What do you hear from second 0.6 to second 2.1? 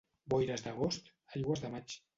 d'agost, aigües de maig.